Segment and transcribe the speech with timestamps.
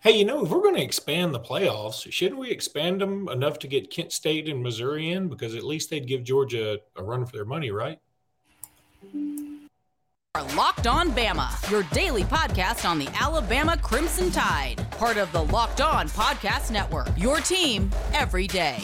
[0.00, 3.58] Hey, you know, if we're going to expand the playoffs, shouldn't we expand them enough
[3.60, 5.28] to get Kent State and Missouri in?
[5.28, 7.98] Because at least they'd give Georgia a run for their money, right?
[10.54, 15.80] Locked On Bama, your daily podcast on the Alabama Crimson Tide, part of the Locked
[15.80, 17.08] On Podcast Network.
[17.16, 18.78] Your team every day.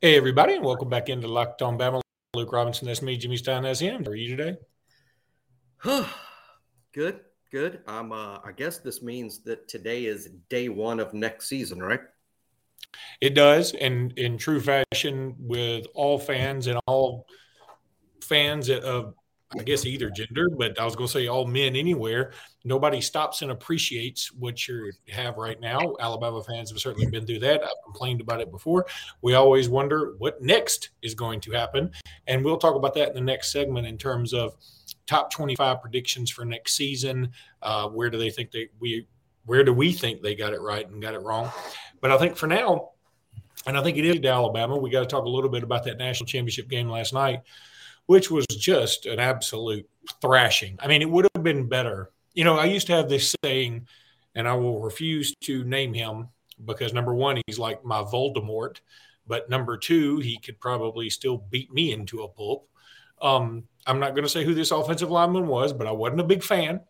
[0.00, 2.00] Hey, everybody, and welcome back into Locked On Bama.
[2.32, 4.04] Luke Robinson, that's me, Jimmy Stein, that's him.
[4.04, 4.56] How are you today?
[6.92, 7.18] good,
[7.50, 7.80] good.
[7.84, 8.12] I'm.
[8.12, 11.98] Uh, I guess this means that today is day one of next season, right?
[13.20, 17.26] It does, and in true fashion, with all fans and all
[18.22, 19.14] fans of
[19.58, 22.32] I guess either gender, but I was going to say all men anywhere.
[22.64, 25.96] Nobody stops and appreciates what you have right now.
[26.00, 27.62] Alabama fans have certainly been through that.
[27.62, 28.84] I've complained about it before.
[29.22, 31.90] We always wonder what next is going to happen.
[32.26, 34.54] And we'll talk about that in the next segment in terms of
[35.06, 37.32] top 25 predictions for next season.
[37.62, 39.06] Uh, where do they think they we
[39.46, 41.50] where do we think they got it right and got it wrong?
[42.02, 42.90] But I think for now,
[43.66, 45.84] and I think it is to Alabama, we got to talk a little bit about
[45.84, 47.40] that national championship game last night
[48.08, 49.86] which was just an absolute
[50.22, 50.78] thrashing.
[50.80, 52.10] I mean, it would have been better.
[52.32, 53.86] You know, I used to have this saying,
[54.34, 56.28] and I will refuse to name him
[56.64, 58.80] because number one, he's like my Voldemort,
[59.26, 62.66] but number two, he could probably still beat me into a pulp.
[63.20, 66.24] Um, I'm not going to say who this offensive lineman was, but I wasn't a
[66.24, 66.80] big fan.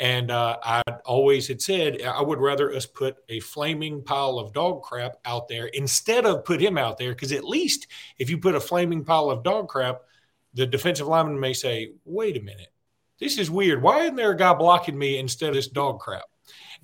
[0.00, 4.52] And uh, I always had said I would rather us put a flaming pile of
[4.52, 7.86] dog crap out there instead of put him out there because at least
[8.18, 10.02] if you put a flaming pile of dog crap,
[10.56, 12.72] the defensive lineman may say, wait a minute,
[13.20, 13.82] this is weird.
[13.82, 16.24] Why isn't there a guy blocking me instead of this dog crap?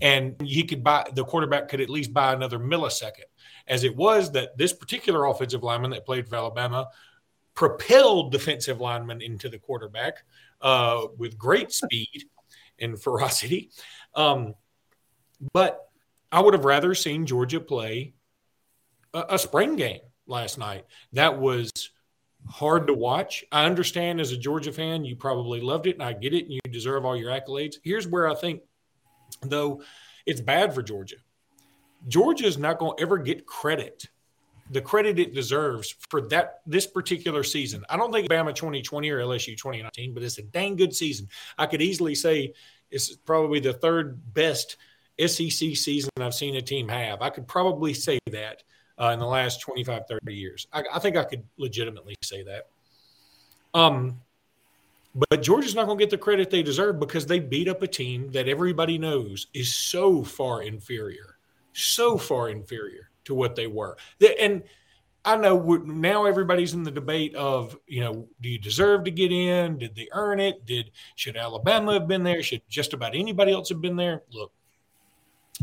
[0.01, 3.25] And he could buy the quarterback could at least buy another millisecond.
[3.67, 6.89] As it was that this particular offensive lineman that played for Alabama
[7.55, 10.25] propelled defensive linemen into the quarterback
[10.61, 12.24] uh, with great speed
[12.79, 13.70] and ferocity.
[14.14, 14.55] Um,
[15.52, 15.89] but
[16.30, 18.14] I would have rather seen Georgia play
[19.14, 20.85] a, a spring game last night.
[21.13, 21.70] That was
[22.48, 23.45] hard to watch.
[23.53, 26.53] I understand as a Georgia fan, you probably loved it, and I get it, and
[26.53, 27.77] you deserve all your accolades.
[27.83, 28.63] Here's where I think,
[29.42, 29.83] though,
[30.27, 31.17] it's bad for Georgia.
[32.08, 34.08] Georgia is not going to ever get credit,
[34.70, 37.85] the credit it deserves for that this particular season.
[37.89, 41.29] I don't think Bama 2020 or LSU 2019, but it's a dang good season.
[41.59, 42.55] I could easily say
[42.91, 44.77] it's probably the third best
[45.19, 47.23] SEC season I've seen a team have.
[47.23, 48.63] I could probably say that
[48.98, 50.67] uh, in the last 25, 30 years.
[50.73, 52.69] I, I, think I could legitimately say that.
[53.75, 54.20] Um,
[55.14, 57.86] but Georgia's not going to get the credit they deserve because they beat up a
[57.86, 61.36] team that everybody knows is so far inferior,
[61.73, 63.97] so far inferior to what they were.
[64.41, 64.63] And
[65.24, 69.30] I know now everybody's in the debate of, you know, do you deserve to get
[69.30, 69.79] in?
[69.79, 70.67] Did they earn it?
[70.67, 72.42] Did should Alabama have been there?
[72.42, 74.23] Should just about anybody else have been there?
[74.33, 74.53] Look,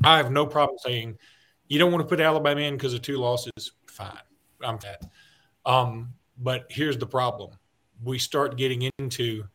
[0.04, 1.18] I have no problem saying
[1.70, 3.72] you don't want to put Alabama in because of two losses.
[3.88, 4.18] Fine,
[4.62, 5.06] I'm that.
[5.66, 7.52] Um, but here's the problem:
[8.04, 9.46] we start getting into.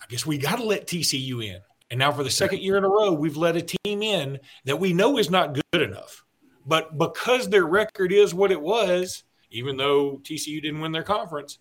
[0.00, 2.84] I guess we got to let TCU in, and now for the second year in
[2.84, 6.22] a row, we've let a team in that we know is not good enough.
[6.66, 11.58] But because their record is what it was, even though TCU didn't win their conference,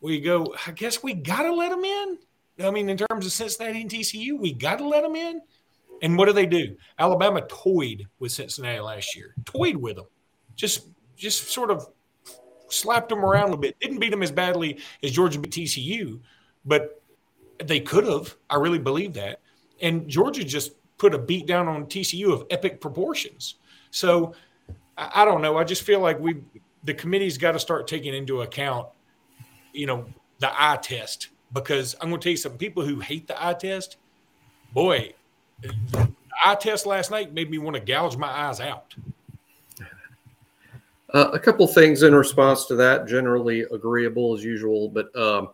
[0.00, 0.54] we go.
[0.66, 2.18] I guess we got to let them in.
[2.62, 5.40] I mean, in terms of Cincinnati and TCU, we got to let them in.
[6.02, 6.76] And what do they do?
[6.98, 10.06] Alabama toyed with Cincinnati last year, toyed with them,
[10.54, 11.88] just just sort of
[12.68, 13.78] slapped them around a little bit.
[13.80, 16.20] Didn't beat them as badly as Georgia beat TCU,
[16.64, 17.00] but
[17.62, 18.34] they could have.
[18.50, 19.40] I really believe that.
[19.80, 23.56] And Georgia just put a beat down on TCU of epic proportions.
[23.90, 24.34] So
[24.96, 25.56] I, I don't know.
[25.56, 26.42] I just feel like we
[26.84, 28.88] the committee's got to start taking into account,
[29.72, 30.06] you know,
[30.38, 32.58] the eye test because I'm going to tell you something.
[32.58, 33.96] People who hate the eye test,
[34.72, 35.14] boy,
[36.44, 38.94] eye test last night made me want to gouge my eyes out.
[41.12, 44.88] Uh, a couple things in response to that, generally agreeable as usual.
[44.88, 45.50] But um,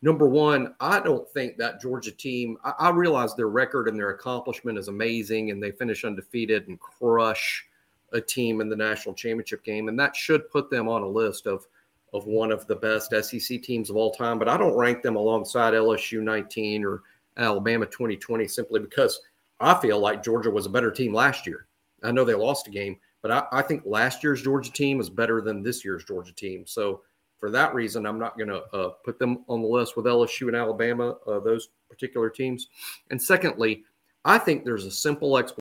[0.00, 4.10] number one, I don't think that Georgia team, I, I, realize their record and their
[4.10, 7.66] accomplishment is amazing and they finish undefeated and crush
[8.14, 9.88] a team in the national championship game.
[9.88, 11.66] And that should put them on a list of,
[12.14, 14.38] of one of the best SEC teams of all time.
[14.38, 17.02] But I don't rank them alongside LSU 19 or
[17.36, 19.20] Alabama 2020 simply because
[19.60, 21.66] I feel like Georgia was a better team last year.
[22.02, 25.08] I know they lost a game, but I, I think last year's Georgia team is
[25.08, 26.66] better than this year's Georgia team.
[26.66, 27.02] So
[27.38, 30.48] for that reason, I'm not going to uh, put them on the list with LSU
[30.48, 32.68] and Alabama, uh, those particular teams.
[33.10, 33.84] And secondly,
[34.24, 35.60] I think there's a simple explanation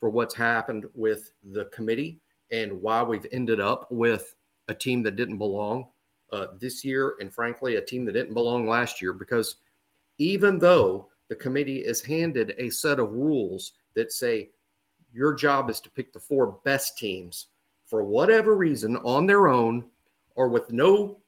[0.00, 2.18] for what's happened with the committee
[2.50, 4.34] and why we've ended up with
[4.68, 5.86] a team that didn't belong
[6.32, 9.12] uh, this year, and frankly, a team that didn't belong last year.
[9.12, 9.56] Because
[10.20, 14.50] even though the committee is handed a set of rules that say
[15.12, 17.46] your job is to pick the four best teams
[17.86, 19.82] for whatever reason on their own
[20.36, 21.18] or with no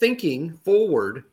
[0.00, 1.24] thinking forward,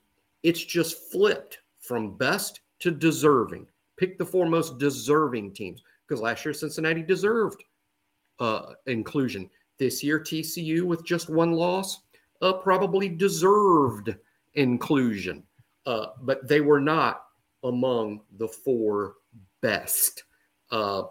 [0.43, 3.67] it's just flipped from best to deserving.
[3.97, 7.63] Pick the four most deserving teams because last year Cincinnati deserved
[8.39, 9.49] uh, inclusion.
[9.79, 12.01] This year, TCU with just one loss
[12.41, 14.15] uh, probably deserved
[14.53, 15.43] inclusion,
[15.85, 17.25] uh, but they were not
[17.63, 19.15] among the four
[19.61, 20.23] best.
[20.71, 21.03] Uh,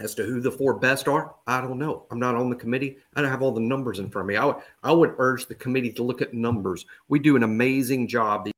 [0.00, 2.06] as to who the four best are, I don't know.
[2.10, 2.98] I'm not on the committee.
[3.14, 4.36] I don't have all the numbers in front of me.
[4.36, 6.84] I would, I would urge the committee to look at numbers.
[7.08, 8.52] We do an amazing job these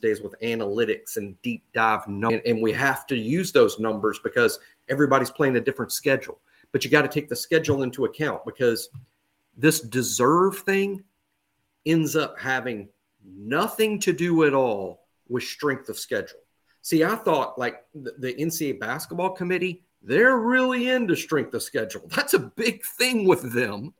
[0.00, 4.58] days with analytics and deep dive, and, and we have to use those numbers because
[4.88, 6.40] everybody's playing a different schedule.
[6.72, 8.88] But you got to take the schedule into account because
[9.56, 11.04] this deserve thing
[11.86, 12.88] ends up having
[13.26, 16.40] nothing to do at all with strength of schedule.
[16.82, 22.02] See, I thought like the, the NCAA basketball committee they're really into strength of schedule.
[22.14, 23.92] That's a big thing with them.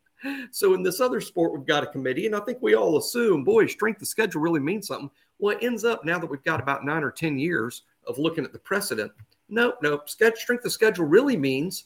[0.51, 3.45] So in this other sport, we've got a committee, and I think we all assume,
[3.45, 5.11] boy, strength of schedule really means something.
[5.39, 8.45] Well, it ends up now that we've got about nine or ten years of looking
[8.45, 9.13] at the precedent.
[9.49, 10.09] Nope, nope.
[10.09, 11.85] Strength of schedule really means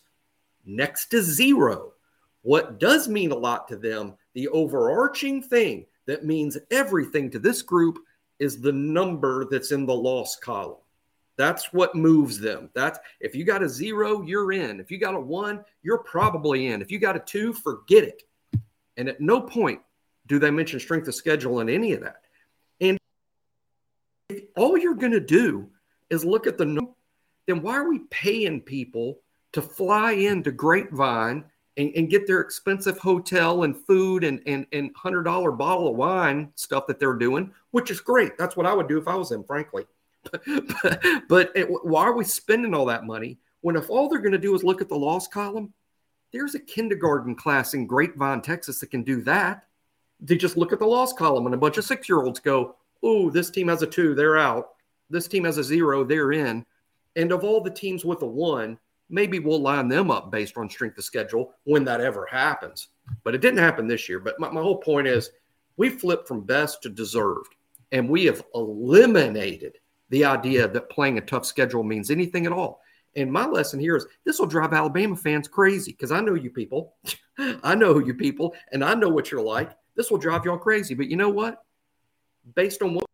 [0.64, 1.92] next to zero.
[2.42, 7.62] What does mean a lot to them, the overarching thing that means everything to this
[7.62, 8.00] group
[8.40, 10.78] is the number that's in the loss column.
[11.36, 12.68] That's what moves them.
[12.74, 14.80] That's if you got a zero, you're in.
[14.80, 16.82] If you got a one, you're probably in.
[16.82, 18.24] If you got a two, forget it.
[18.96, 19.80] And at no point
[20.26, 22.22] do they mention strength of schedule in any of that.
[22.80, 22.98] And
[24.28, 25.68] if all you're going to do
[26.10, 26.90] is look at the number,
[27.46, 29.20] then why are we paying people
[29.52, 31.44] to fly into Grapevine
[31.76, 36.50] and, and get their expensive hotel and food and, and, and $100 bottle of wine
[36.54, 38.36] stuff that they're doing, which is great.
[38.38, 39.84] That's what I would do if I was them, frankly
[40.32, 44.32] but, but it, why are we spending all that money when if all they're going
[44.32, 45.72] to do is look at the loss column?
[46.32, 49.64] There's a kindergarten class in Grapevine, Texas that can do that.
[50.20, 52.76] They just look at the loss column and a bunch of six year olds go,
[53.02, 54.70] Oh, this team has a two, they're out.
[55.08, 56.64] This team has a zero, they're in.
[57.16, 58.78] And of all the teams with a one,
[59.10, 62.88] maybe we'll line them up based on strength of schedule when that ever happens.
[63.24, 64.20] But it didn't happen this year.
[64.20, 65.30] But my, my whole point is
[65.76, 67.54] we flipped from best to deserved,
[67.92, 69.78] and we have eliminated
[70.10, 72.80] the idea that playing a tough schedule means anything at all.
[73.16, 76.50] And my lesson here is this will drive Alabama fans crazy because I know you
[76.50, 76.94] people.
[77.62, 79.70] I know you people, and I know what you're like.
[79.96, 80.94] This will drive y'all crazy.
[80.94, 81.64] But you know what?
[82.54, 83.04] Based on what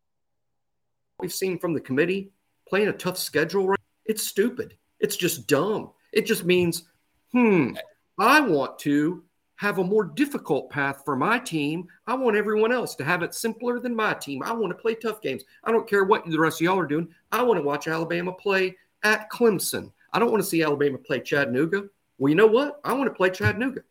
[1.21, 2.31] we've seen from the committee,
[2.69, 3.81] playing a tough schedule, right?
[4.05, 4.77] It's stupid.
[5.01, 5.91] It's just dumb.
[6.13, 6.85] It just means,
[7.33, 7.75] hmm,
[8.19, 9.23] I want to
[9.57, 11.89] have a more difficult path for my team.
[12.07, 14.43] I want everyone else to have it simpler than my team.
[14.43, 15.45] I want to play tough games.
[15.65, 17.09] I don't care what the rest of y'all are doing.
[17.33, 19.93] I want to watch Alabama play at Clemson.
[20.13, 21.85] I don't want to see Alabama play Chattanooga.
[22.19, 22.81] Well, you know what?
[22.85, 23.83] I want to play Chattanooga.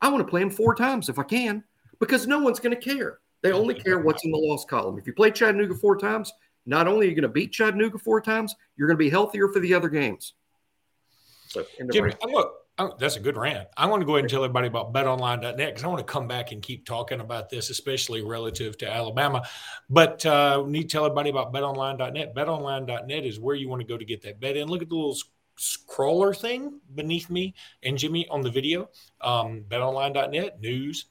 [0.00, 1.64] I want to play them four times if I can
[2.00, 3.18] because no one's going to care.
[3.42, 4.98] They only care what's in the loss column.
[4.98, 6.32] If you play Chattanooga four times,
[6.66, 9.48] not only are you going to beat Chattanooga four times, you're going to be healthier
[9.48, 10.34] for the other games.
[11.54, 13.68] So, Jimmy, look, Oh, that's a good rant.
[13.76, 16.26] I want to go ahead and tell everybody about betonline.net because I want to come
[16.26, 19.44] back and keep talking about this, especially relative to Alabama.
[19.88, 22.34] But uh, need to tell everybody about betonline.net.
[22.34, 24.66] Betonline.net is where you want to go to get that bet in.
[24.66, 25.16] Look at the little
[25.56, 28.90] scroller thing beneath me and Jimmy on the video.
[29.20, 31.06] Um, betonline.net, news,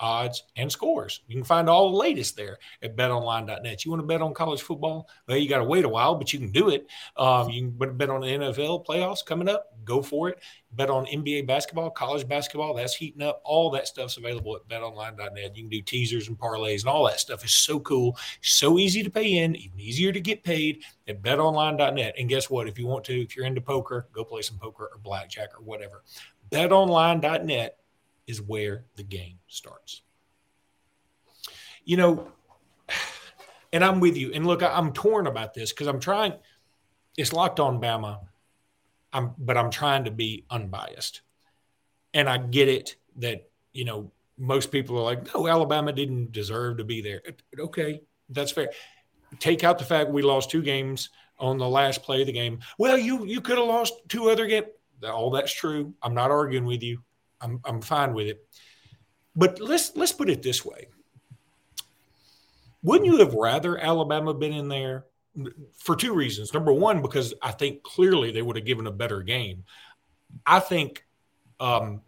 [0.00, 1.20] odds, and scores.
[1.26, 3.84] You can find all the latest there at betonline.net.
[3.84, 5.08] You want to bet on college football?
[5.26, 6.86] Well, you got to wait a while, but you can do it.
[7.16, 9.66] Um, you can bet on the NFL playoffs coming up.
[9.84, 10.40] Go for it.
[10.72, 12.74] Bet on NBA basketball, college basketball.
[12.74, 13.40] That's heating up.
[13.44, 15.56] All that stuff's available at betonline.net.
[15.56, 18.16] You can do teasers and parlays, and all that stuff is so cool.
[18.42, 22.14] So easy to pay in, even easier to get paid at betonline.net.
[22.18, 22.68] And guess what?
[22.68, 25.62] If you want to, if you're into poker, go play some poker or blackjack or
[25.62, 26.04] whatever.
[26.50, 27.77] BetOnline.net
[28.28, 30.02] is where the game starts.
[31.84, 32.28] You know,
[33.72, 34.32] and I'm with you.
[34.32, 36.34] And look, I'm torn about this because I'm trying.
[37.16, 38.20] It's locked on Bama.
[39.12, 41.22] I'm, but I'm trying to be unbiased,
[42.12, 46.76] and I get it that you know most people are like, no, Alabama didn't deserve
[46.76, 47.22] to be there.
[47.58, 48.68] Okay, that's fair.
[49.38, 51.08] Take out the fact we lost two games
[51.38, 52.60] on the last play of the game.
[52.78, 54.66] Well, you you could have lost two other games.
[55.02, 55.94] All that's true.
[56.02, 57.02] I'm not arguing with you.
[57.40, 58.46] I'm I'm fine with it.
[59.36, 60.88] But let's let's put it this way.
[62.82, 65.04] Wouldn't you have rather Alabama been in there
[65.76, 66.54] for two reasons?
[66.54, 69.64] Number one, because I think clearly they would have given a better game.
[70.46, 71.04] I think
[71.60, 72.02] um,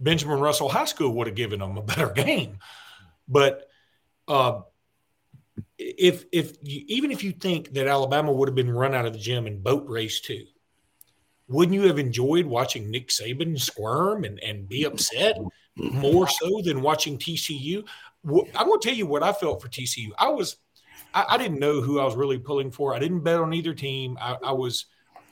[0.00, 2.58] Benjamin Russell High School would have given them a better game.
[3.28, 3.68] But
[4.26, 4.62] uh,
[5.78, 9.12] if if you, even if you think that Alabama would have been run out of
[9.12, 10.44] the gym in boat race two,
[11.48, 15.98] wouldn't you have enjoyed watching Nick Saban squirm and, and be upset mm-hmm.
[15.98, 17.84] more so than watching TCU?
[18.26, 20.10] I'm going to tell you what I felt for TCU.
[20.18, 20.56] I was
[21.14, 22.94] I, I, didn't know who I was really pulling for.
[22.94, 24.18] I didn't bet on either team.
[24.20, 24.86] I, I was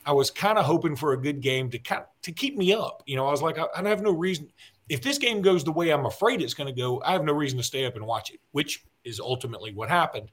[0.07, 3.03] I was kind of hoping for a good game to kind to keep me up.
[3.07, 4.49] You know, I was like, I, I have no reason.
[4.89, 7.33] If this game goes the way I'm afraid it's going to go, I have no
[7.33, 10.31] reason to stay up and watch it, which is ultimately what happened.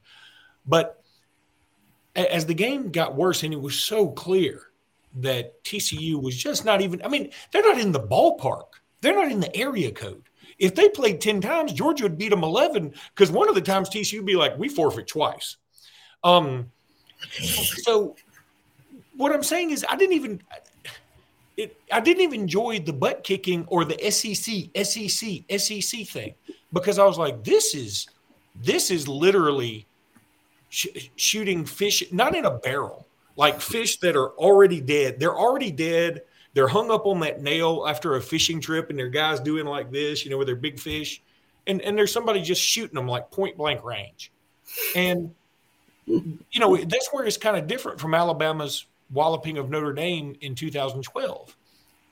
[0.64, 1.02] But
[2.14, 4.68] as the game got worse, and it was so clear
[5.16, 8.64] that TCU was just not even, I mean, they're not in the ballpark,
[9.00, 10.22] they're not in the area code.
[10.58, 13.90] If they played 10 times, Georgia would beat them 11 because one of the times
[13.90, 15.56] TCU would be like, we forfeit twice.
[16.22, 16.70] Um,
[17.40, 18.16] so
[19.16, 20.42] what I'm saying is, I didn't even.
[21.56, 26.34] It, I didn't even enjoy the butt kicking or the SEC, SEC, SEC thing
[26.72, 28.08] because I was like, this is
[28.56, 29.86] this is literally
[30.68, 35.18] sh- shooting fish not in a barrel, like fish that are already dead.
[35.18, 36.22] They're already dead.
[36.54, 39.90] They're hung up on that nail after a fishing trip, and their guys doing like
[39.90, 41.20] this, you know, with their big fish,
[41.66, 44.30] and and there's somebody just shooting them like point blank range,
[44.94, 45.34] and
[46.06, 50.54] you know that's where it's kind of different from Alabama's walloping of Notre Dame in
[50.54, 51.56] 2012.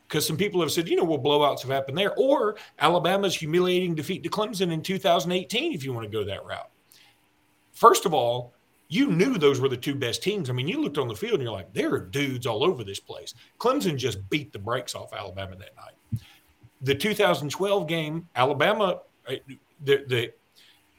[0.09, 3.95] Because some people have said, you know, well, blowouts have happened there, or Alabama's humiliating
[3.95, 6.69] defeat to Clemson in 2018, if you want to go that route.
[7.73, 8.52] First of all,
[8.93, 10.51] you knew those were the two best teams.
[10.51, 12.85] I mean, you looked on the field and you're like, there are dudes all over
[12.85, 13.33] this place.
[13.59, 16.21] Clemson just beat the brakes off Alabama that night.
[16.83, 19.35] The 2012 game, Alabama, uh,
[19.85, 20.33] the the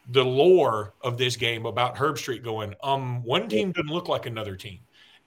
[0.10, 4.56] the lore of this game about Herbstreit going, um, one team doesn't look like another
[4.56, 4.80] team.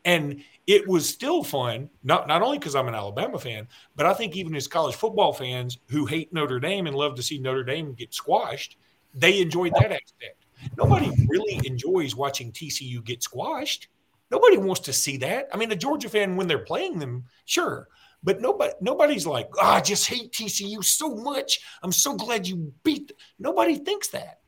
[0.04, 4.12] And it was still fun, not, not only because I'm an Alabama fan, but I
[4.12, 7.64] think even as college football fans who hate Notre Dame and love to see Notre
[7.64, 8.76] Dame get squashed,
[9.14, 10.45] they enjoyed that aspect.
[10.76, 13.88] Nobody really enjoys watching TCU get squashed.
[14.30, 15.48] Nobody wants to see that.
[15.52, 17.88] I mean, a Georgia fan when they're playing them, sure,
[18.22, 21.60] but nobody nobody's like, oh, I just hate TCU so much.
[21.82, 23.12] I'm so glad you beat.
[23.38, 24.40] Nobody thinks that.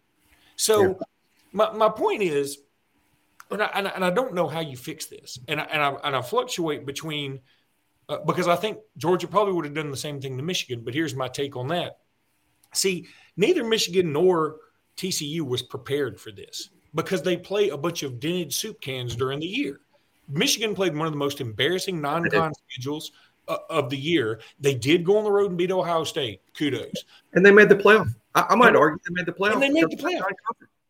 [0.56, 0.94] So yeah.
[1.52, 2.58] my, my point is
[3.50, 5.38] and I, and I, and I don't know how you fix this.
[5.48, 7.40] And I, and I, and I fluctuate between
[8.08, 10.82] uh, because I think Georgia probably would have done the same thing to Michigan.
[10.84, 11.98] But here's my take on that.
[12.74, 14.56] See, neither Michigan nor
[14.98, 19.38] TCU was prepared for this because they play a bunch of dented soup cans during
[19.40, 19.80] the year.
[20.28, 23.12] Michigan played one of the most embarrassing non-con schedules
[23.46, 24.40] uh, of the year.
[24.60, 26.42] They did go on the road and beat Ohio State.
[26.56, 27.04] Kudos.
[27.32, 28.14] And they made the playoff.
[28.34, 29.54] I, I might argue they made the playoff.
[29.54, 30.30] And they made the playoff.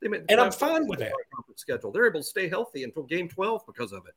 [0.01, 1.13] They made the and I'm fine with that.
[1.55, 1.93] Schedule.
[1.93, 4.15] They're able to stay healthy until game 12 because of it.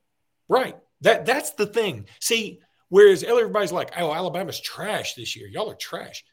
[0.47, 0.77] Right.
[1.01, 2.05] That that's the thing.
[2.19, 5.47] See, whereas everybody's like, "Oh, Alabama's trash this year.
[5.47, 6.23] Y'all are trash."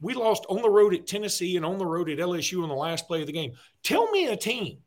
[0.00, 2.74] We lost on the road at Tennessee and on the road at LSU in the
[2.74, 3.52] last play of the game.
[3.82, 4.78] Tell me a team.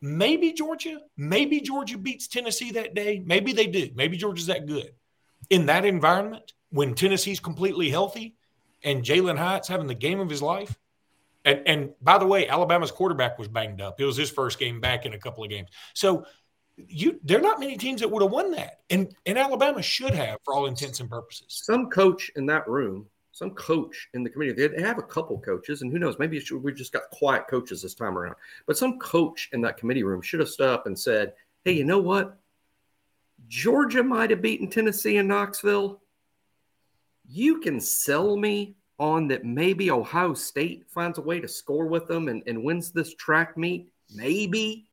[0.00, 3.20] Maybe Georgia, maybe Georgia beats Tennessee that day.
[3.24, 3.90] Maybe they do.
[3.96, 4.92] Maybe Georgia's that good.
[5.50, 8.36] In that environment, when Tennessee's completely healthy
[8.84, 10.78] and Jalin Hyatt's having the game of his life,
[11.44, 14.00] and, and by the way, Alabama's quarterback was banged up.
[14.00, 15.68] It was his first game back in a couple of games.
[15.94, 16.26] So
[16.76, 18.80] you there are not many teams that would have won that.
[18.90, 21.46] And and Alabama should have for all intents and purposes.
[21.48, 23.06] Some coach in that room,
[23.38, 26.72] some coach in the community, they have a couple coaches, and who knows, maybe we
[26.72, 28.34] just got quiet coaches this time around.
[28.66, 31.84] But some coach in that committee room should have stood up and said, Hey, you
[31.84, 32.36] know what?
[33.46, 36.00] Georgia might have beaten Tennessee in Knoxville.
[37.28, 42.08] You can sell me on that maybe Ohio State finds a way to score with
[42.08, 43.92] them and, and wins this track meet?
[44.12, 44.88] Maybe.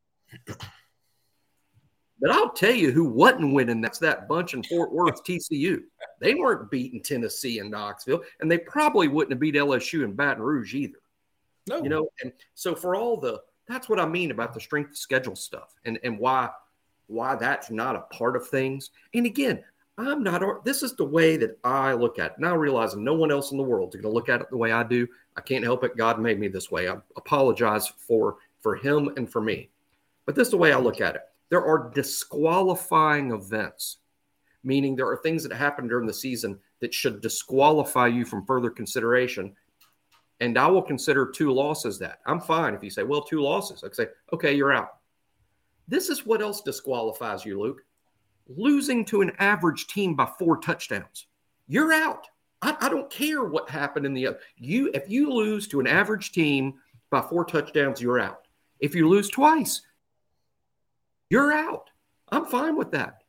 [2.25, 3.82] But I'll tell you who wasn't winning.
[3.82, 5.84] That's that bunch in Fort Worth, TCU.
[6.20, 10.41] They weren't beating Tennessee and Knoxville, and they probably wouldn't have beat LSU and Baton
[10.41, 10.98] Rouge either.
[11.67, 12.08] No, you know.
[12.24, 15.75] And so for all the that's what I mean about the strength of schedule stuff,
[15.86, 16.50] and and why
[17.05, 18.89] why that's not a part of things.
[19.13, 19.63] And again,
[20.00, 22.39] I'm not, this is the way that I look at it.
[22.39, 24.58] Now realizing no one else in the world is going to look at it the
[24.58, 25.08] way I do.
[25.38, 25.96] I can't help it.
[25.96, 26.89] God made me this way.
[26.89, 29.70] I apologize for, for him and for me.
[30.25, 31.22] But this is the way I look at it.
[31.50, 33.98] There are disqualifying events,
[34.64, 38.70] meaning there are things that happen during the season that should disqualify you from further
[38.70, 39.56] consideration.
[40.40, 42.20] And I will consider two losses that.
[42.25, 43.84] I'm fine if you say, well, two losses.
[43.84, 44.98] I say, okay, you're out.
[45.88, 47.84] This is what else disqualifies you, Luke
[48.48, 51.28] losing to an average team by four touchdowns.
[51.68, 52.28] You're out.
[52.62, 54.40] I, I, don't care what happened in the other.
[54.58, 56.75] You if you lose to an average team
[57.10, 58.48] by four touchdowns, you're out.
[58.80, 59.82] If you lose twice,
[61.29, 61.89] you're out.
[62.29, 63.24] I'm fine with that.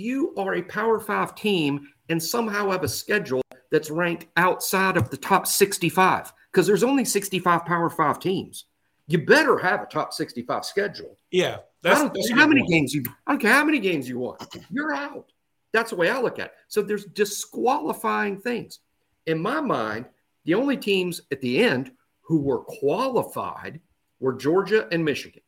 [0.00, 5.10] You are a power five team and somehow have a schedule that's ranked outside of
[5.10, 8.66] the top 65 because there's only 65 Power Five teams.
[9.06, 11.18] You better have a top 65 schedule.
[11.30, 11.58] Yeah.
[11.84, 12.70] I don't care how many point.
[12.70, 14.42] games you I don't care how many games you want.
[14.70, 15.32] You're out.
[15.72, 16.52] That's the way I look at it.
[16.68, 18.78] So there's disqualifying things.
[19.26, 20.06] In my mind,
[20.44, 21.90] the only teams at the end
[22.22, 23.80] who were qualified
[24.20, 25.42] were Georgia and Michigan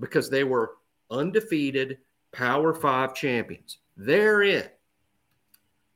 [0.00, 0.76] because they were
[1.12, 1.98] undefeated
[2.32, 3.78] Power Five champions.
[3.96, 4.64] They're in.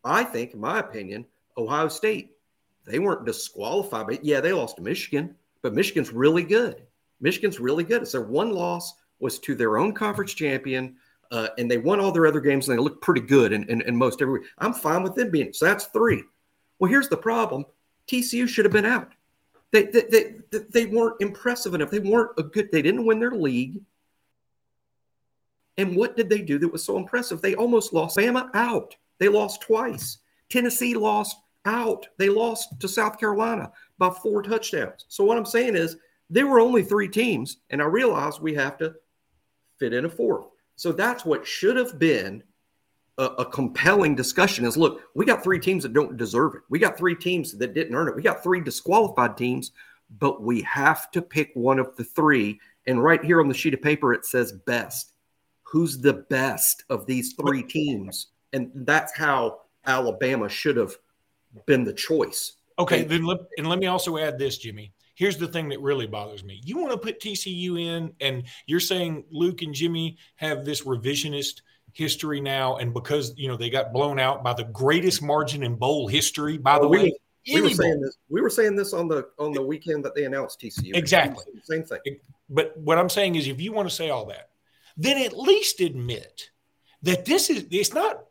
[0.04, 1.26] I think, in my opinion,
[1.58, 2.36] Ohio State,
[2.84, 6.82] they weren't disqualified, but yeah, they lost to Michigan, but Michigan's really good.
[7.20, 8.02] Michigan's really good.
[8.02, 10.96] It's their one loss was to their own conference champion,
[11.32, 13.80] uh, and they won all their other games, and they looked pretty good in, in,
[13.82, 14.48] in most every week.
[14.58, 16.22] I'm fine with them being so that's three.
[16.78, 17.64] Well, here's the problem:
[18.06, 19.12] TCU should have been out.
[19.72, 20.02] They, they,
[20.50, 21.90] they, they weren't impressive enough.
[21.90, 22.70] They weren't a good.
[22.70, 23.80] They didn't win their league.
[25.78, 27.42] And what did they do that was so impressive?
[27.42, 28.96] They almost lost Bama out.
[29.18, 30.18] They lost twice.
[30.48, 32.06] Tennessee lost out.
[32.18, 35.04] They lost to South Carolina by four touchdowns.
[35.08, 35.96] So what I'm saying is
[36.30, 38.94] there were only three teams, and I realize we have to
[39.78, 40.46] fit in a fourth.
[40.76, 42.42] So that's what should have been
[43.18, 46.62] a, a, compelling discussion is look, we got three teams that don't deserve it.
[46.68, 48.16] We got three teams that didn't earn it.
[48.16, 49.72] We got three disqualified teams,
[50.18, 52.60] but we have to pick one of the three.
[52.86, 55.12] And right here on the sheet of paper, it says best.
[55.70, 58.28] Who's the best of these three teams?
[58.52, 60.96] And that's how Alabama should have
[61.66, 62.54] been the choice.
[62.78, 64.92] Okay, and, then let, and let me also add this, Jimmy.
[65.14, 66.60] Here's the thing that really bothers me.
[66.64, 71.62] You want to put TCU in, and you're saying Luke and Jimmy have this revisionist
[71.94, 75.74] history now, and because you know they got blown out by the greatest margin in
[75.74, 76.58] bowl history.
[76.58, 77.12] By the we, way,
[77.54, 78.18] we were saying this.
[78.28, 80.94] We were saying this on the on the weekend that they announced TCU.
[80.94, 82.18] Exactly, same thing.
[82.50, 84.50] But what I'm saying is, if you want to say all that,
[84.96, 86.50] then at least admit
[87.02, 88.24] that this is it's not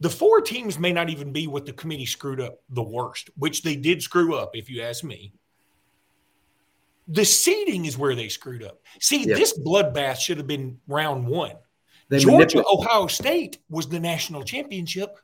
[0.00, 3.62] the four teams may not even be what the committee screwed up the worst, which
[3.62, 5.32] they did screw up, if you ask me.
[7.08, 8.80] The seeding is where they screwed up.
[9.00, 11.56] See, this bloodbath should have been round one.
[12.08, 15.16] They Georgia, Ohio State was the national championship.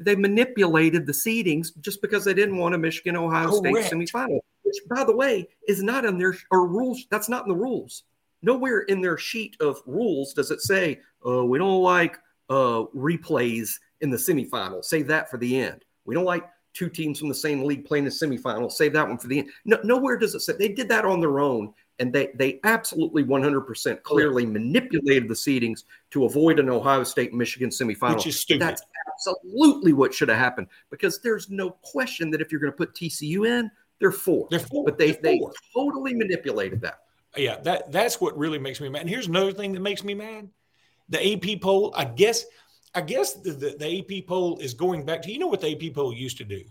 [0.00, 3.86] They manipulated the seedings just because they didn't want a Michigan Ohio Correct.
[3.86, 7.06] State semifinal, which, by the way, is not in their or rules.
[7.10, 8.04] That's not in the rules.
[8.46, 13.72] Nowhere in their sheet of rules does it say, "Oh, we don't like uh, replays
[14.00, 14.84] in the semifinal.
[14.84, 15.84] Save that for the end.
[16.04, 18.70] We don't like two teams from the same league playing the semifinal.
[18.70, 19.50] Save that one for the end.
[19.64, 23.24] No, nowhere does it say they did that on their own, and they they absolutely
[23.24, 28.14] 100% clearly manipulated the seedings to avoid an Ohio State Michigan semifinal.
[28.14, 28.62] Which is stupid.
[28.62, 28.82] That's
[29.12, 32.94] absolutely what should have happened because there's no question that if you're going to put
[32.94, 34.46] TCU in, they're four.
[34.50, 34.84] They're four.
[34.84, 35.40] But they they
[35.74, 37.00] totally manipulated that.
[37.36, 39.02] Yeah, that that's what really makes me mad.
[39.02, 40.48] And here's another thing that makes me mad
[41.08, 42.44] the AP poll, I guess,
[42.94, 45.72] I guess the, the, the, AP poll is going back to you know what the
[45.72, 46.62] AP poll used to do.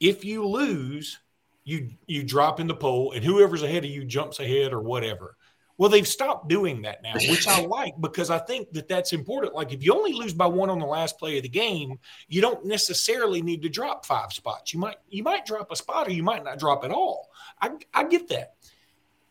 [0.00, 1.18] If you lose,
[1.64, 5.36] you you drop in the poll, and whoever's ahead of you jumps ahead or whatever.
[5.78, 9.54] Well, they've stopped doing that now, which I like because I think that that's important.
[9.54, 12.40] Like if you only lose by one on the last play of the game, you
[12.40, 14.72] don't necessarily need to drop five spots.
[14.72, 17.28] You might you might drop a spot or you might not drop at all.
[17.60, 18.54] I, I get that.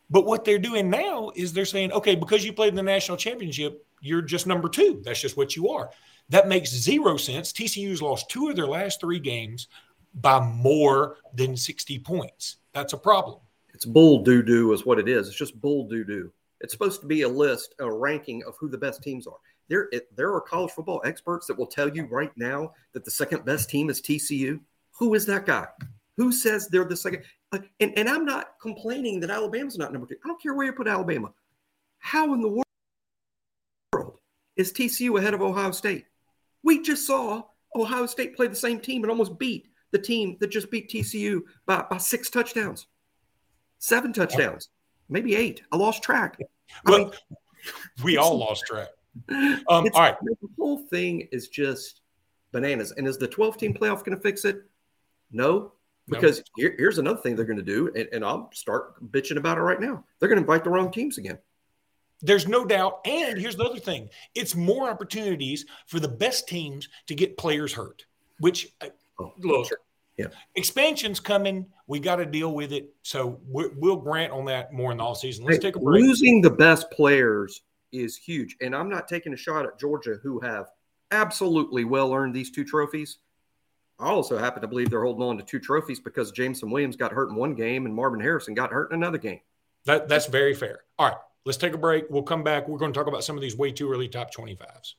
[0.10, 3.18] But what they're doing now is they're saying, okay, because you played in the national
[3.18, 5.02] championship, you're just number two.
[5.04, 5.90] That's just what you are.
[6.30, 7.52] That makes zero sense.
[7.52, 9.68] TCU's lost two of their last three games
[10.14, 12.58] by more than 60 points.
[12.74, 13.40] That's a problem.
[13.74, 15.28] It's bull doo doo, is what it is.
[15.28, 16.32] It's just bull doo doo.
[16.62, 19.38] It's supposed to be a list, a ranking of who the best teams are.
[19.68, 23.44] There, there are college football experts that will tell you right now that the second
[23.44, 24.60] best team is TCU.
[24.98, 25.68] Who is that guy?
[26.18, 27.24] Who says they're the second?
[27.80, 30.16] And, and I'm not complaining that Alabama's not number two.
[30.24, 31.32] I don't care where you put Alabama.
[32.00, 32.66] How in the world?
[34.56, 36.06] is TCU ahead of Ohio State.
[36.64, 37.44] We just saw
[37.76, 41.42] Ohio State play the same team and almost beat the team that just beat TCU
[41.66, 42.88] by, by six touchdowns,
[43.80, 44.70] seven touchdowns,
[45.10, 45.62] maybe eight.
[45.72, 46.38] I lost track.
[46.86, 47.12] Well, I mean,
[48.04, 48.90] we all lost track.
[49.30, 50.18] Um, all right.
[50.22, 52.02] The whole thing is just
[52.52, 52.92] bananas.
[52.98, 54.58] And is the 12 team playoff going to fix it?
[55.32, 55.72] No,
[56.08, 56.44] because.
[56.58, 59.62] Here, here's another thing they're going to do, and, and I'll start bitching about it
[59.62, 60.04] right now.
[60.20, 61.38] They're going to invite the wrong teams again.
[62.22, 63.02] There's no doubt.
[63.06, 67.74] And here's the other thing it's more opportunities for the best teams to get players
[67.74, 68.06] hurt,
[68.40, 68.88] which, uh,
[69.20, 69.80] oh, look, sure.
[70.18, 70.28] yeah.
[70.56, 71.66] expansion's coming.
[71.88, 72.94] We got to deal with it.
[73.04, 75.46] So we will grant on that more in the all season.
[75.46, 76.04] Let's hey, take a break.
[76.04, 78.56] Losing the best players is huge.
[78.62, 80.68] And I'm not taking a shot at Georgia, who have
[81.12, 83.20] absolutely well earned these two trophies.
[84.00, 87.14] I also happen to believe they're holding on to two trophies because Jameson Williams got
[87.14, 89.40] hurt in one game and Marvin Harrison got hurt in another game.
[89.86, 90.82] That, that's very fair.
[91.00, 91.18] All right.
[91.46, 92.06] Let's take a break.
[92.10, 92.68] We'll come back.
[92.68, 94.96] We're going to talk about some of these way too early top 25s.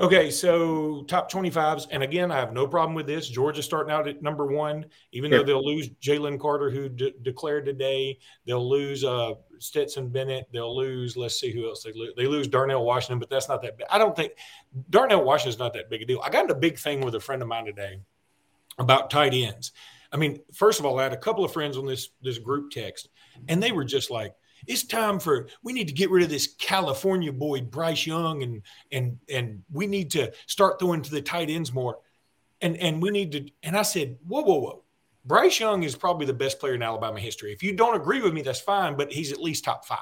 [0.00, 1.88] Okay, so top 25s.
[1.90, 3.28] And again, I have no problem with this.
[3.28, 7.66] Georgia starting out at number one, even though they'll lose Jalen Carter, who de- declared
[7.66, 8.18] today.
[8.46, 10.48] They'll lose uh, Stetson Bennett.
[10.52, 12.12] They'll lose, let's see who else they lose.
[12.16, 13.86] They lose Darnell Washington, but that's not that big.
[13.90, 14.32] I don't think
[14.90, 16.20] Darnell Washington's not that big a deal.
[16.22, 18.00] I got in a big thing with a friend of mine today
[18.78, 19.72] about tight ends.
[20.12, 22.70] I mean, first of all, I had a couple of friends on this this group
[22.70, 23.08] text,
[23.48, 24.34] and they were just like,
[24.66, 28.62] it's time for we need to get rid of this California boy Bryce Young and
[28.92, 31.98] and and we need to start throwing to the tight ends more.
[32.60, 34.82] And and we need to and I said, whoa, whoa, whoa.
[35.24, 37.52] Bryce Young is probably the best player in Alabama history.
[37.52, 39.98] If you don't agree with me, that's fine, but he's at least top five.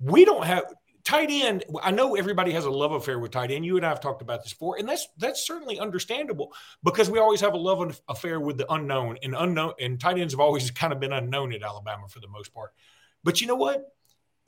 [0.00, 0.64] We don't have
[1.08, 1.64] tight end.
[1.82, 3.64] I know everybody has a love affair with tight end.
[3.64, 6.52] You and I have talked about this before, and that's that's certainly understandable
[6.84, 10.34] because we always have a love affair with the unknown, and unknown and tight ends
[10.34, 12.74] have always kind of been unknown at Alabama for the most part.
[13.24, 13.84] But you know what?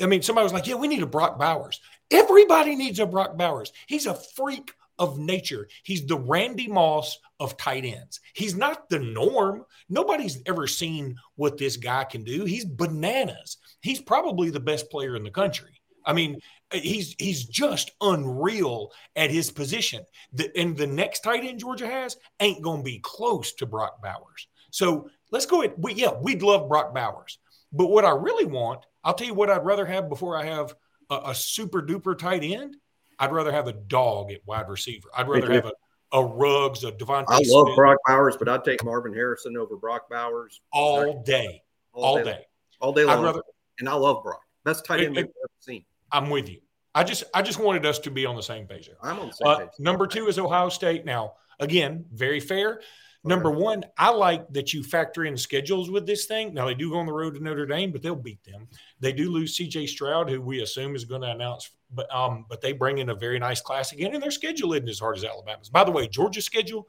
[0.00, 1.80] I mean, somebody was like, yeah, we need a Brock Bowers.
[2.10, 3.72] Everybody needs a Brock Bowers.
[3.86, 5.68] He's a freak of nature.
[5.82, 8.20] He's the Randy Moss of tight ends.
[8.34, 9.64] He's not the norm.
[9.88, 12.44] Nobody's ever seen what this guy can do.
[12.44, 13.56] He's bananas.
[13.80, 15.80] He's probably the best player in the country.
[16.04, 16.40] I mean,
[16.72, 20.04] he's he's just unreal at his position.
[20.32, 24.02] The, and the next tight end Georgia has ain't going to be close to Brock
[24.02, 24.48] Bowers.
[24.70, 25.74] So let's go ahead.
[25.78, 27.38] We, yeah, we'd love Brock Bowers.
[27.72, 30.74] But what I really want, I'll tell you what I'd rather have before I have
[31.08, 32.76] a, a super duper tight end.
[33.18, 35.08] I'd rather have a dog at wide receiver.
[35.16, 35.72] I'd rather have a,
[36.12, 37.26] a Ruggs, a DeVonta.
[37.28, 37.76] I love Smith.
[37.76, 42.24] Brock Bowers, but I'd take Marvin Harrison over Brock Bowers all day, all, all day,
[42.24, 42.46] day,
[42.80, 43.18] all day long.
[43.18, 43.42] I'd rather,
[43.78, 44.42] and I love Brock.
[44.64, 45.84] Best tight end I've ever seen.
[46.10, 46.60] I'm with you.
[46.94, 48.96] I just I just wanted us to be on the same page there.
[49.02, 49.68] I'm on the same uh, page.
[49.78, 51.04] Number two is Ohio State.
[51.04, 52.80] Now, again, very fair.
[53.22, 56.54] Number one, I like that you factor in schedules with this thing.
[56.54, 58.66] Now they do go on the road to Notre Dame, but they'll beat them.
[58.98, 59.88] They do lose C.J.
[59.88, 63.14] Stroud, who we assume is going to announce, but um, but they bring in a
[63.14, 65.68] very nice class again, and their schedule isn't as hard as Alabama's.
[65.68, 66.88] By the way, Georgia's schedule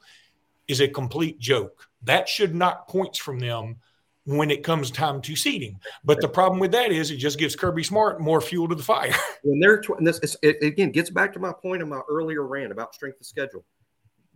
[0.68, 1.88] is a complete joke.
[2.04, 3.76] That should knock points from them
[4.24, 5.80] when it comes time to seeding.
[6.04, 8.82] But the problem with that is it just gives Kirby Smart more fuel to the
[8.82, 9.14] fire.
[9.44, 12.46] When they're tw- and this it, again gets back to my point in my earlier
[12.46, 13.64] rant about strength of schedule.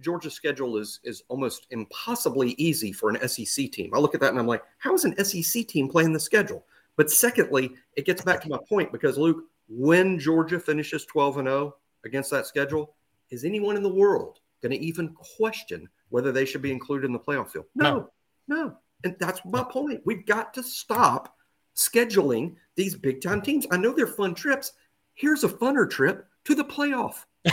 [0.00, 3.90] Georgia's schedule is is almost impossibly easy for an SEC team.
[3.94, 6.64] I look at that and I'm like, how is an SEC team playing the schedule?
[6.96, 11.48] But secondly, it gets back to my point because Luke, when Georgia finishes 12 and
[11.48, 12.94] 0 against that schedule,
[13.30, 17.12] is anyone in the world going to even question whether they should be included in
[17.12, 17.66] the playoff field?
[17.74, 18.10] No,
[18.48, 18.56] no.
[18.56, 18.76] no.
[19.04, 20.00] And that's my point.
[20.04, 21.36] We've got to stop
[21.76, 23.66] scheduling these big time teams.
[23.70, 24.72] I know they're fun trips.
[25.14, 27.24] Here's a funner trip to the playoff.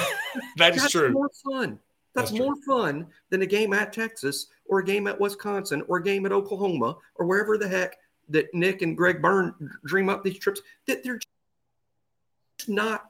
[0.58, 1.12] that is that's true.
[1.12, 1.80] More fun.
[2.14, 5.98] That's, That's more fun than a game at Texas or a game at Wisconsin or
[5.98, 7.98] a game at Oklahoma or wherever the heck
[8.30, 9.54] that Nick and Greg Byrne
[9.86, 10.62] dream up these trips.
[10.88, 13.06] That they're just not.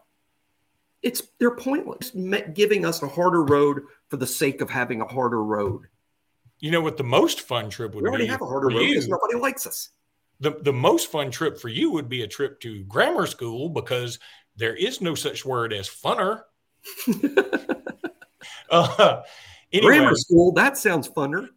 [1.02, 2.12] It's they're pointless.
[2.54, 5.88] Giving us a harder road for the sake of having a harder road.
[6.60, 8.30] You know what the most fun trip would we already be?
[8.30, 9.89] have a harder road because nobody likes us.
[10.39, 14.18] The the most fun trip for you would be a trip to grammar school because
[14.56, 16.44] there is no such word as funner.
[18.69, 19.21] Uh,
[19.71, 19.97] anyway.
[19.97, 20.51] Grammar school.
[20.53, 21.49] That sounds funner.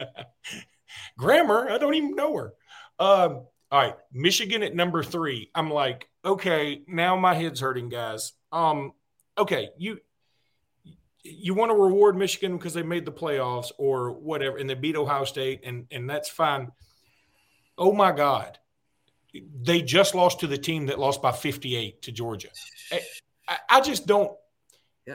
[1.18, 1.70] Grammar.
[1.70, 2.54] I don't even know her.
[2.98, 5.50] Um, all right, Michigan at number three.
[5.54, 8.32] I'm like, okay, now my head's hurting, guys.
[8.52, 8.92] Um,
[9.38, 9.98] okay, you
[11.24, 14.96] you want to reward Michigan because they made the playoffs or whatever, and they beat
[14.96, 16.70] Ohio State, and and that's fine.
[17.78, 18.58] Oh my God,
[19.62, 22.48] they just lost to the team that lost by 58 to Georgia.
[23.48, 24.32] I, I just don't.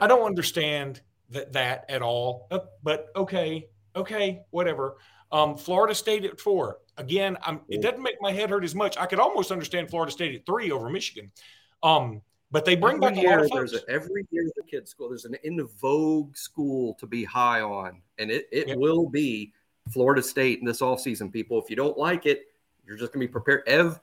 [0.00, 2.46] I don't understand that that at all.
[2.50, 4.96] Uh, but okay, okay, whatever.
[5.30, 6.78] Um, Florida State at four.
[6.96, 8.96] Again, I'm, it doesn't make my head hurt as much.
[8.96, 11.30] I could almost understand Florida State at three over Michigan.
[11.82, 13.72] Um, but they bring every back year, a lot of folks.
[13.74, 18.02] A, every year the kids school, there's an in vogue school to be high on,
[18.18, 19.52] and it, it will be
[19.90, 21.60] Florida State in this offseason, people.
[21.62, 22.46] If you don't like it,
[22.86, 23.62] you're just going to be prepared.
[23.66, 24.00] Ev,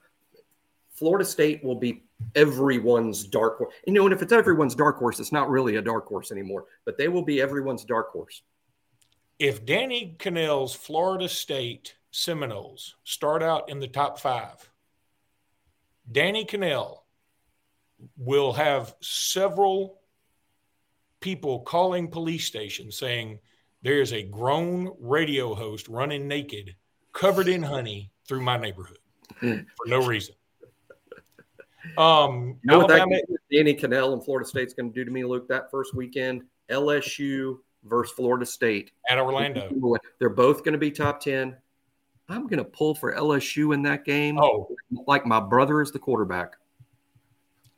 [0.94, 3.74] Florida State will be everyone's dark horse.
[3.86, 6.64] You know, and if it's everyone's dark horse, it's not really a dark horse anymore,
[6.84, 8.42] but they will be everyone's dark horse.
[9.38, 14.70] If Danny Kanell's Florida State Seminoles start out in the top five,
[16.10, 17.04] Danny Cannell
[18.16, 20.00] will have several
[21.20, 23.38] people calling police stations saying
[23.82, 26.74] there is a grown radio host running naked,
[27.12, 28.98] covered in honey through my neighborhood
[29.40, 29.58] hmm.
[29.76, 30.34] for no reason.
[31.98, 35.10] Um, you know Alabama, what that Danny Kanell and Florida State's going to do to
[35.10, 35.48] me, Luke?
[35.48, 39.70] That first weekend, LSU versus Florida State at Orlando.
[40.18, 41.56] They're both going to be top ten.
[42.28, 44.38] I'm going to pull for LSU in that game.
[44.38, 44.68] Oh,
[45.06, 46.56] like my brother is the quarterback.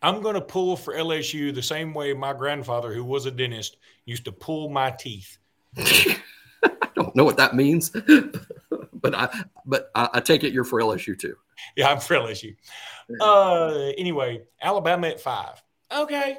[0.01, 3.79] I'm going to pull for LSU the same way my grandfather, who was a dentist,
[4.05, 5.39] used to pull my teeth.
[5.77, 7.91] I don't know what that means,
[8.95, 11.37] but I but I, I, take it you're for LSU too.
[11.77, 12.57] Yeah, I'm for LSU.
[13.21, 15.63] Uh, anyway, Alabama at five.
[15.93, 16.39] Okay,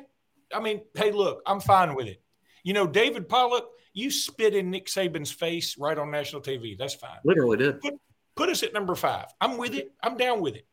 [0.54, 2.22] I mean, hey, look, I'm fine with it.
[2.64, 6.78] You know, David Pollack, you spit in Nick Saban's face right on national TV.
[6.78, 7.18] That's fine.
[7.24, 7.82] Literally did.
[7.82, 7.94] Put,
[8.36, 9.26] put us at number five.
[9.42, 9.92] I'm with it.
[10.04, 10.66] I'm down with it.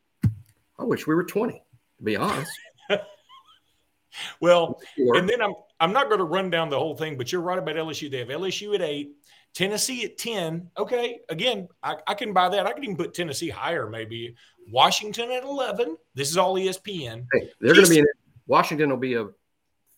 [0.78, 2.50] I wish we were 20, to be honest.
[4.40, 7.42] well, and then I'm I'm not going to run down the whole thing, but you're
[7.42, 8.10] right about LSU.
[8.10, 9.12] They have LSU at eight,
[9.56, 10.70] Tennessee at 10.
[10.76, 11.20] Okay.
[11.30, 12.66] Again, I, I can buy that.
[12.66, 14.36] I can even put Tennessee higher, maybe.
[14.70, 15.96] Washington at 11.
[16.14, 17.24] This is all ESPN.
[17.32, 18.06] Hey, they're going to be in
[18.46, 19.28] Washington will be a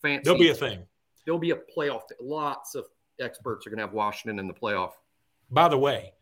[0.01, 0.23] fancy.
[0.23, 0.85] There'll be a thing.
[1.25, 2.03] There'll be a playoff.
[2.21, 2.85] Lots of
[3.21, 4.93] experts are going to have Washington in the playoff.
[5.51, 6.13] By the way,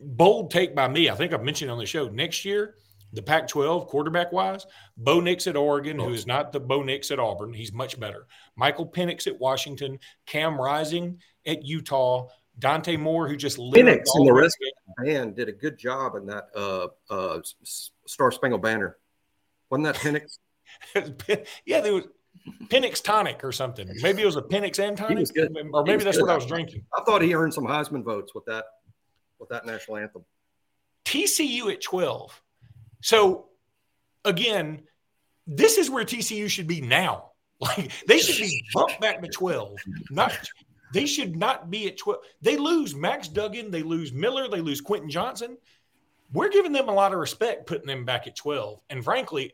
[0.00, 1.10] bold take by me.
[1.10, 2.74] I think I've mentioned on the show next year,
[3.12, 6.06] the Pac 12 quarterback wise, Bo Nix at Oregon, oh.
[6.06, 7.52] who is not the Bo Nix at Auburn.
[7.52, 8.26] He's much better.
[8.56, 14.32] Michael Penix at Washington, Cam Rising at Utah, Dante Moore, who just Penix and the
[14.32, 17.40] rest of the band did a good job in that uh, uh,
[18.06, 18.96] Star Spangled Banner.
[19.70, 20.38] Wasn't that Penix?
[21.64, 22.04] yeah, there was
[22.68, 23.88] Penix tonic or something.
[24.02, 25.28] Maybe it was a Penix and tonic,
[25.72, 26.24] or maybe that's good.
[26.24, 26.84] what I was drinking.
[26.96, 28.64] I thought he earned some Heisman votes with that
[29.38, 30.24] with that national anthem.
[31.04, 32.40] TCU at twelve.
[33.00, 33.46] So
[34.24, 34.82] again,
[35.46, 37.26] this is where TCU should be now.
[37.62, 39.76] Like they should be bumped back to twelve.
[40.10, 40.32] Not
[40.94, 42.22] they should not be at twelve.
[42.40, 45.58] They lose Max Duggan, they lose Miller, they lose Quentin Johnston.
[46.32, 48.80] We're giving them a lot of respect putting them back at twelve.
[48.88, 49.52] And frankly,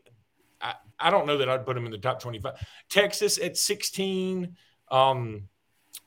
[0.61, 2.53] I, I don't know that I'd put them in the top 25.
[2.89, 4.55] Texas at 16,
[4.89, 5.43] um,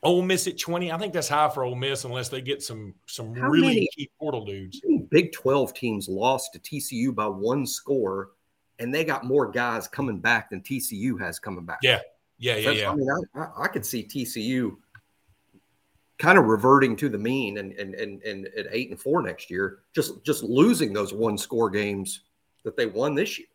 [0.03, 0.91] Ole Miss at 20.
[0.91, 3.89] I think that's high for Ole Miss unless they get some some How really many,
[3.95, 4.81] key portal dudes.
[5.09, 8.31] Big 12 teams lost to TCU by one score,
[8.79, 11.79] and they got more guys coming back than TCU has coming back.
[11.83, 11.99] Yeah.
[12.39, 12.89] Yeah, yeah, yeah.
[12.89, 14.75] I mean, I, I, could see TCU
[16.17, 19.51] kind of reverting to the mean and, and and and at eight and four next
[19.51, 22.21] year, just just losing those one score games
[22.63, 23.47] that they won this year.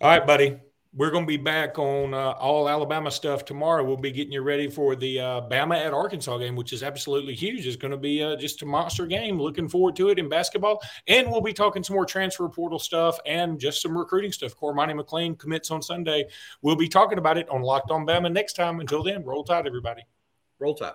[0.00, 0.58] All right, buddy.
[0.98, 3.84] We're going to be back on uh, all Alabama stuff tomorrow.
[3.84, 7.36] We'll be getting you ready for the uh, Bama at Arkansas game, which is absolutely
[7.36, 7.68] huge.
[7.68, 9.40] It's going to be uh, just a monster game.
[9.40, 10.82] Looking forward to it in basketball.
[11.06, 14.56] And we'll be talking some more transfer portal stuff and just some recruiting stuff.
[14.56, 16.26] Cormani McClain commits on Sunday.
[16.62, 18.80] We'll be talking about it on Locked on Bama next time.
[18.80, 20.02] Until then, roll tide, everybody.
[20.58, 20.94] Roll tide.